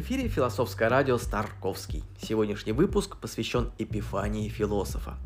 [0.00, 2.04] эфире философское радио Старковский.
[2.22, 5.18] Сегодняшний выпуск посвящен эпифании философа.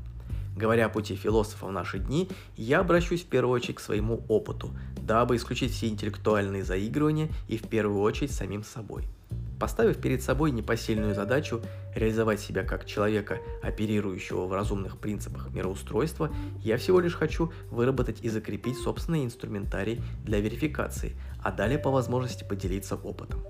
[0.57, 4.71] Говоря о пути философа в наши дни, я обращусь в первую очередь к своему опыту,
[4.97, 9.05] дабы исключить все интеллектуальные заигрывания и в первую очередь самим собой.
[9.61, 11.63] Поставив перед собой непосильную задачу
[11.95, 18.29] реализовать себя как человека, оперирующего в разумных принципах мироустройства, я всего лишь хочу выработать и
[18.29, 23.41] закрепить собственный инструментарий для верификации, а далее по возможности поделиться опытом.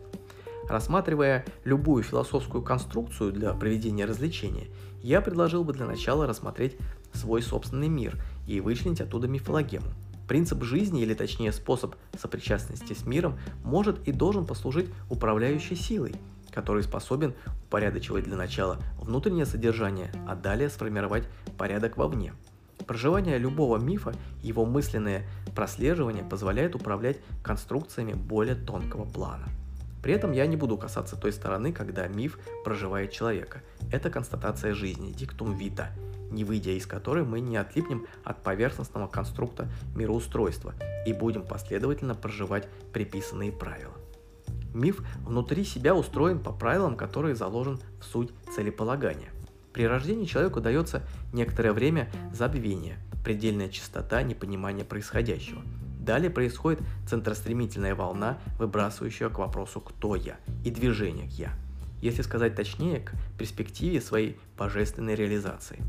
[0.68, 4.68] Рассматривая любую философскую конструкцию для проведения развлечения,
[5.02, 6.76] я предложил бы для начала рассмотреть
[7.12, 9.86] свой собственный мир и вычленить оттуда мифологему.
[10.26, 16.14] Принцип жизни, или точнее способ сопричастности с миром, может и должен послужить управляющей силой,
[16.50, 17.34] который способен
[17.66, 21.28] упорядочивать для начала внутреннее содержание, а далее сформировать
[21.58, 22.32] порядок вовне.
[22.86, 29.46] Проживание любого мифа, его мысленное прослеживание позволяет управлять конструкциями более тонкого плана–
[30.04, 33.62] при этом я не буду касаться той стороны, когда миф проживает человека.
[33.90, 35.92] Это констатация жизни, диктум вита,
[36.30, 40.74] не выйдя из которой мы не отлипнем от поверхностного конструкта мироустройства
[41.06, 43.94] и будем последовательно проживать приписанные правила.
[44.74, 49.30] Миф внутри себя устроен по правилам, которые заложен в суть целеполагания.
[49.72, 51.00] При рождении человеку дается
[51.32, 55.62] некоторое время забвения, предельная чистота непонимания происходящего–
[56.04, 61.50] Далее происходит центростремительная волна, выбрасывающая к вопросу «кто я?» и движение к «я»,
[62.02, 65.80] если сказать точнее, к перспективе своей божественной реализации.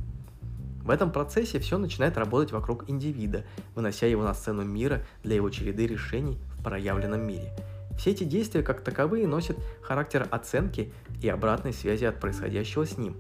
[0.84, 3.44] В этом процессе все начинает работать вокруг индивида,
[3.74, 7.52] вынося его на сцену мира для его череды решений в проявленном мире.
[7.98, 13.18] Все эти действия как таковые носят характер оценки и обратной связи от происходящего с ним.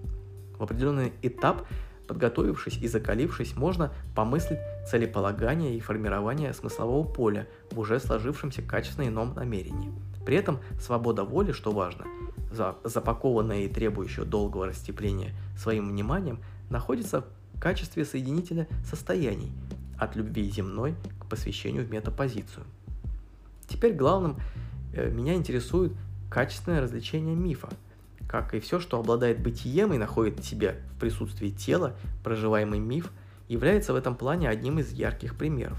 [0.57, 1.67] В определенный этап
[2.07, 9.33] Подготовившись и закалившись, можно помыслить целеполагание и формирование смыслового поля в уже сложившемся качественно ином
[9.33, 9.91] намерении.
[10.25, 12.05] При этом свобода воли, что важно,
[12.83, 16.39] запакованная и требующая долгого расстепления своим вниманием,
[16.69, 19.51] находится в качестве соединителя состояний
[19.97, 22.65] от любви земной к посвящению в метапозицию.
[23.67, 24.37] Теперь главным
[24.93, 25.93] э, меня интересует
[26.29, 27.69] качественное развлечение мифа–
[28.27, 33.11] как и все, что обладает бытием и находит себя в присутствии тела, проживаемый миф,
[33.47, 35.77] является в этом плане одним из ярких примеров.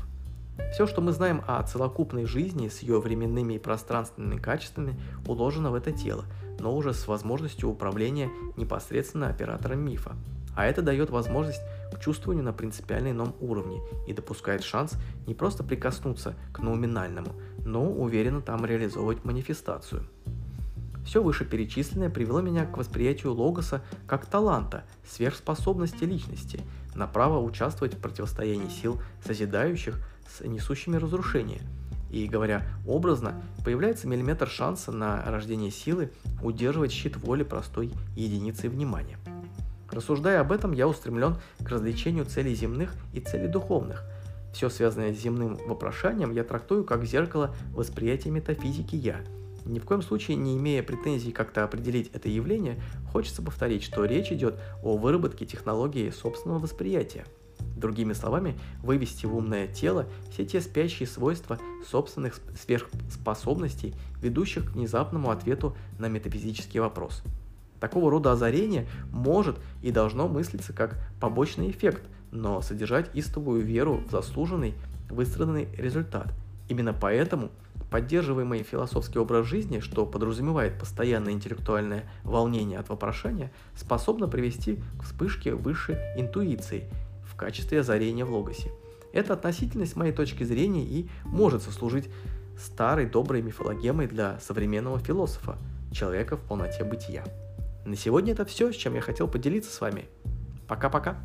[0.72, 5.74] Все, что мы знаем о целокупной жизни с ее временными и пространственными качествами, уложено в
[5.74, 6.24] это тело,
[6.58, 10.12] но уже с возможностью управления непосредственно оператором мифа.
[10.56, 11.60] А это дает возможность
[11.92, 14.94] к чувствованию на принципиально ином уровне и допускает шанс
[15.26, 20.08] не просто прикоснуться к номинальному, но уверенно там реализовывать манифестацию–
[21.06, 26.61] все вышеперечисленное привело меня к восприятию логоса как таланта, сверхспособности личности,
[26.94, 31.62] на право участвовать в противостоянии сил созидающих с несущими разрушения.
[32.11, 36.11] И говоря образно, появляется миллиметр шанса на рождение силы
[36.43, 39.19] удерживать щит воли простой единицей внимания.
[39.91, 44.05] Рассуждая об этом, я устремлен к развлечению целей земных и целей духовных.
[44.53, 49.21] Все связанное с земным вопрошанием я трактую как зеркало восприятия метафизики «я»,
[49.66, 52.81] ни в коем случае не имея претензий как-то определить это явление,
[53.12, 57.25] хочется повторить, что речь идет о выработке технологии собственного восприятия.
[57.76, 65.31] Другими словами, вывести в умное тело все те спящие свойства собственных сверхспособностей, ведущих к внезапному
[65.31, 67.22] ответу на метафизический вопрос.
[67.81, 74.10] Такого рода озарение может и должно мыслиться как побочный эффект, но содержать истовую веру в
[74.10, 74.75] заслуженный,
[75.10, 76.32] выстраданный результат.
[76.69, 77.50] Именно поэтому–
[77.91, 85.54] Поддерживаемый философский образ жизни, что подразумевает постоянное интеллектуальное волнение от вопрошания, способно привести к вспышке
[85.54, 86.91] высшей интуиции
[87.25, 88.72] в качестве озарения в логосе.
[89.12, 92.08] Эта относительность, моей точки зрения, и может сослужить
[92.58, 95.56] старой доброй мифологемой для современного философа,
[95.92, 97.25] человека в полноте бытия.
[97.84, 100.06] На сегодня это все, с чем я хотел поделиться с вами.
[100.66, 101.19] Пока-пока.